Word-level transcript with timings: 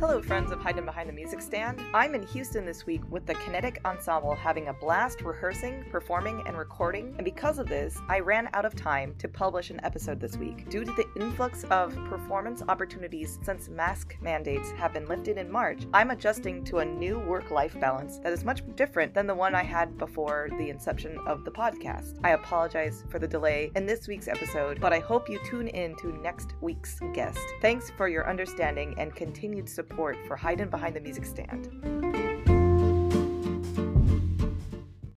Hello, 0.00 0.22
friends 0.22 0.52
of 0.52 0.60
Hiding 0.60 0.84
Behind 0.84 1.08
the 1.08 1.12
Music 1.12 1.40
Stand. 1.40 1.82
I'm 1.92 2.14
in 2.14 2.22
Houston 2.22 2.64
this 2.64 2.86
week 2.86 3.00
with 3.10 3.26
the 3.26 3.34
Kinetic 3.34 3.80
Ensemble 3.84 4.32
having 4.32 4.68
a 4.68 4.72
blast 4.72 5.22
rehearsing, 5.22 5.84
performing, 5.90 6.40
and 6.46 6.56
recording, 6.56 7.16
and 7.16 7.24
because 7.24 7.58
of 7.58 7.68
this, 7.68 7.98
I 8.08 8.20
ran 8.20 8.48
out 8.52 8.64
of 8.64 8.76
time 8.76 9.16
to 9.18 9.26
publish 9.26 9.70
an 9.70 9.80
episode 9.82 10.20
this 10.20 10.36
week. 10.36 10.70
Due 10.70 10.84
to 10.84 10.92
the 10.92 11.20
influx 11.20 11.64
of 11.64 11.96
performance 12.04 12.62
opportunities 12.68 13.40
since 13.42 13.68
mask 13.68 14.16
mandates 14.20 14.70
have 14.76 14.92
been 14.92 15.08
lifted 15.08 15.36
in 15.36 15.50
March, 15.50 15.82
I'm 15.92 16.12
adjusting 16.12 16.62
to 16.66 16.78
a 16.78 16.84
new 16.84 17.18
work 17.18 17.50
life 17.50 17.74
balance 17.80 18.18
that 18.18 18.32
is 18.32 18.44
much 18.44 18.62
different 18.76 19.14
than 19.14 19.26
the 19.26 19.34
one 19.34 19.56
I 19.56 19.64
had 19.64 19.98
before 19.98 20.48
the 20.58 20.70
inception 20.70 21.18
of 21.26 21.44
the 21.44 21.50
podcast. 21.50 22.20
I 22.22 22.30
apologize 22.30 23.02
for 23.08 23.18
the 23.18 23.26
delay 23.26 23.72
in 23.74 23.84
this 23.84 24.06
week's 24.06 24.28
episode, 24.28 24.80
but 24.80 24.92
I 24.92 25.00
hope 25.00 25.28
you 25.28 25.40
tune 25.44 25.66
in 25.66 25.96
to 25.96 26.16
next 26.22 26.54
week's 26.60 27.00
guest. 27.14 27.40
Thanks 27.60 27.90
for 27.96 28.06
your 28.06 28.30
understanding 28.30 28.94
and 28.96 29.12
continued 29.12 29.68
support 29.68 29.87
for 30.26 30.36
Hiding 30.36 30.70
Behind 30.70 30.94
the 30.94 31.00
Music 31.00 31.24
Stand. 31.24 32.07